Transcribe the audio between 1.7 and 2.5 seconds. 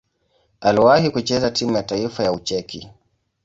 ya taifa ya